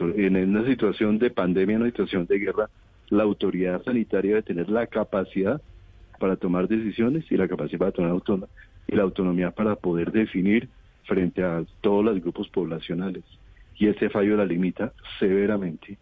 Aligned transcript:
En 0.00 0.36
una 0.36 0.64
situación 0.64 1.18
de 1.18 1.30
pandemia, 1.30 1.76
en 1.76 1.82
una 1.82 1.90
situación 1.90 2.26
de 2.26 2.38
guerra, 2.38 2.68
la 3.08 3.22
autoridad 3.22 3.82
sanitaria 3.82 4.32
debe 4.32 4.42
tener 4.42 4.68
la 4.68 4.86
capacidad 4.86 5.60
para 6.18 6.36
tomar 6.36 6.68
decisiones 6.68 7.24
y 7.30 7.36
la 7.36 7.48
capacidad 7.48 7.78
para 7.78 7.92
tomar 7.92 8.10
autónoma 8.10 8.48
y 8.86 8.96
la 8.96 9.02
autonomía 9.02 9.50
para 9.50 9.76
poder 9.76 10.12
definir 10.12 10.68
frente 11.04 11.42
a 11.42 11.64
todos 11.80 12.04
los 12.04 12.20
grupos 12.20 12.48
poblacionales. 12.48 13.24
Y 13.76 13.86
este 13.86 14.10
fallo 14.10 14.36
la 14.36 14.44
limita 14.44 14.92
severamente, 15.18 15.98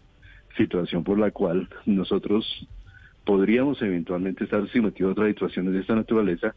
situación 0.56 1.04
por 1.04 1.18
la 1.18 1.30
cual 1.30 1.68
nosotros 1.84 2.66
podríamos 3.24 3.80
eventualmente 3.82 4.44
estar 4.44 4.66
sometidos 4.68 5.10
a 5.10 5.12
otras 5.12 5.28
situaciones 5.28 5.74
de 5.74 5.80
esta 5.80 5.94
naturaleza 5.94 6.54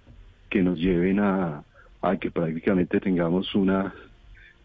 que 0.50 0.62
nos 0.62 0.80
lleven 0.80 1.20
a, 1.20 1.64
a 2.02 2.18
que 2.18 2.32
prácticamente 2.32 3.00
tengamos 3.00 3.54
una 3.56 3.94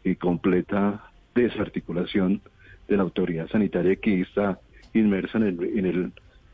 eh, 0.04 0.16
completa 0.16 1.10
desarticulación 1.34 2.40
de 2.88 2.96
la 2.96 3.02
autoridad 3.02 3.48
sanitaria 3.48 3.96
que 3.96 4.20
está 4.20 4.58
inmersa 4.92 5.38
en 5.38 5.44
el, 5.44 5.78
en 5.78 5.86
el, 5.86 6.12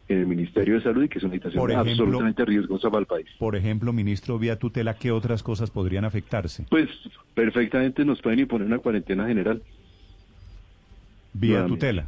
en 0.09 0.19
el 0.19 0.27
Ministerio 0.27 0.75
de 0.75 0.83
Salud 0.83 1.05
y 1.05 1.09
que 1.09 1.19
es 1.19 1.25
una 1.25 1.35
situación 1.35 1.61
Por 1.61 1.71
ejemplo- 1.71 1.93
absolutamente 1.93 2.45
riesgosa 2.45 2.89
para 2.91 3.01
el 3.01 3.07
país. 3.07 3.27
Por 3.39 3.57
ejemplo, 3.57 3.93
ministro, 3.93 4.39
vía 4.39 4.59
tutela, 4.59 4.95
¿qué 4.95 5.11
otras 5.11 5.43
cosas 5.43 5.71
podrían 5.71 6.05
afectarse? 6.05 6.65
Pues 6.71 6.89
perfectamente 7.35 8.05
nos 8.05 8.21
pueden 8.23 8.41
imponer 8.41 8.67
una 8.67 8.79
cuarentena 8.79 9.27
general 9.27 9.63
Vía 11.33 11.51
Nuevamente. 11.61 11.79
tutela. 11.87 12.07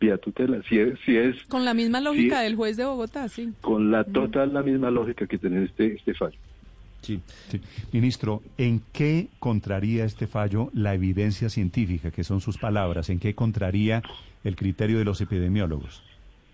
vía 0.00 0.16
tutela. 0.18 0.62
Si 0.68 0.78
es, 0.78 0.98
si 1.04 1.16
es 1.16 1.42
Con 1.44 1.64
la 1.64 1.74
misma 1.74 2.00
lógica 2.00 2.40
del 2.40 2.54
juez 2.56 2.76
de 2.76 2.84
Bogotá, 2.84 3.28
sí. 3.28 3.52
con 3.60 3.90
la 3.90 4.04
total 4.04 4.52
la 4.54 4.62
misma 4.62 4.90
lógica 4.90 5.26
que 5.26 5.38
tiene 5.38 5.64
este, 5.64 5.94
este 5.94 6.14
fallo. 6.14 6.36
Sí. 7.04 7.20
Ministro, 7.92 8.42
¿en 8.58 8.80
qué 8.92 9.28
contraría 9.38 10.04
este 10.04 10.26
fallo 10.26 10.70
la 10.72 10.94
evidencia 10.94 11.48
científica, 11.48 12.10
que 12.10 12.24
son 12.24 12.40
sus 12.40 12.58
palabras? 12.58 13.10
¿En 13.10 13.18
qué 13.18 13.34
contraría 13.34 14.02
el 14.42 14.56
criterio 14.56 14.98
de 14.98 15.04
los 15.04 15.20
epidemiólogos? 15.20 16.02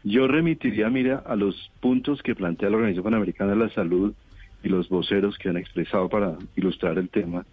Yo 0.02 0.26
remitiría, 0.26 0.88
mira, 0.88 1.22
a 1.26 1.36
los 1.36 1.70
puntos 1.80 2.22
que 2.22 2.34
plantea 2.34 2.70
la 2.70 2.76
Organización 2.76 3.04
Panamericana 3.04 3.52
de 3.52 3.58
la 3.58 3.70
Salud 3.70 4.14
y 4.62 4.68
los 4.68 4.88
voceros 4.88 5.36
que 5.38 5.48
han 5.48 5.56
expresado 5.56 6.08
para 6.08 6.36
ilustrar 6.56 6.98
el 6.98 7.08
tema, 7.08 7.44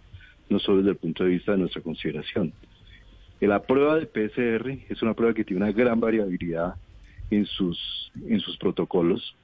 no 0.48 0.58
solo 0.58 0.78
desde 0.78 0.90
el 0.90 0.96
punto 0.96 1.24
de 1.24 1.30
vista 1.30 1.52
de 1.52 1.58
nuestra 1.58 1.82
consideración. 1.82 2.52
La 3.40 3.62
prueba 3.62 3.96
de 3.96 4.06
PCR 4.06 4.78
es 4.88 5.02
una 5.02 5.14
prueba 5.14 5.34
que 5.34 5.44
tiene 5.44 5.62
una 5.62 5.72
gran 5.72 6.00
variabilidad 6.00 6.74
en 7.30 7.46
sus, 7.46 8.10
en 8.26 8.40
sus 8.40 8.56
protocolos. 8.56 9.36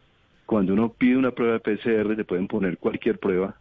Cuando 0.47 0.73
uno 0.73 0.93
pide 0.93 1.17
una 1.17 1.31
prueba 1.31 1.55
de 1.55 1.61
PCR, 1.61 2.17
le 2.17 2.25
pueden 2.25 2.49
poner 2.49 2.79
cualquier 2.79 3.19
prueba 3.19 3.57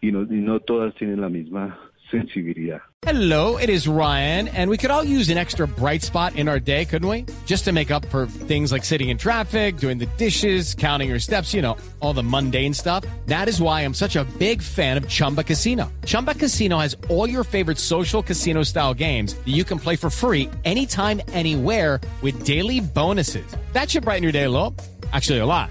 y 0.00 0.10
no, 0.10 0.22
y 0.22 0.40
no 0.40 0.60
todas 0.60 0.94
tienen 0.94 1.20
la 1.20 1.28
misma 1.28 1.78
sensibilidad. 2.10 2.80
Hello, 3.02 3.58
it 3.58 3.68
is 3.68 3.86
Ryan, 3.86 4.48
and 4.48 4.70
we 4.70 4.78
could 4.78 4.90
all 4.90 5.04
use 5.04 5.28
an 5.28 5.36
extra 5.36 5.68
bright 5.68 6.02
spot 6.02 6.36
in 6.36 6.48
our 6.48 6.58
day, 6.58 6.86
couldn't 6.86 7.08
we? 7.08 7.26
Just 7.44 7.64
to 7.66 7.72
make 7.72 7.90
up 7.90 8.06
for 8.06 8.26
things 8.26 8.72
like 8.72 8.82
sitting 8.82 9.10
in 9.10 9.18
traffic, 9.18 9.76
doing 9.76 9.98
the 9.98 10.06
dishes, 10.16 10.74
counting 10.74 11.10
your 11.10 11.18
steps, 11.18 11.52
you 11.52 11.60
know, 11.60 11.76
all 12.00 12.14
the 12.14 12.22
mundane 12.22 12.72
stuff. 12.72 13.04
That 13.26 13.46
is 13.46 13.60
why 13.60 13.82
I'm 13.82 13.92
such 13.92 14.16
a 14.16 14.24
big 14.38 14.62
fan 14.62 14.96
of 14.96 15.06
Chumba 15.06 15.44
Casino. 15.44 15.92
Chumba 16.06 16.34
Casino 16.34 16.78
has 16.78 16.96
all 17.10 17.28
your 17.28 17.44
favorite 17.44 17.78
social 17.78 18.22
casino 18.22 18.62
style 18.62 18.94
games 18.94 19.34
that 19.34 19.52
you 19.52 19.64
can 19.64 19.78
play 19.78 19.96
for 19.96 20.08
free 20.08 20.48
anytime, 20.64 21.20
anywhere 21.28 22.00
with 22.22 22.44
daily 22.44 22.80
bonuses. 22.80 23.46
That 23.74 23.90
should 23.90 24.04
brighten 24.04 24.22
your 24.22 24.32
day 24.32 24.44
a 24.44 24.50
little. 24.50 24.74
Actually, 25.12 25.40
a 25.40 25.46
lot. 25.46 25.70